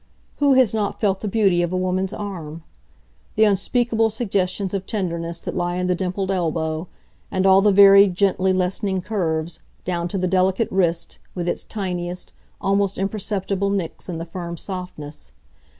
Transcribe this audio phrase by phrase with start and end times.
[0.37, 2.63] Who has not felt the beauty of a woman's arm?
[3.35, 6.87] The unspeakable suggestions of tenderness that lie in the dimpled elbow,
[7.29, 12.33] and all the varied gently lessening curves, down to the delicate wrist, with its tiniest,
[12.59, 15.33] almost imperceptible nicks in the firm softness.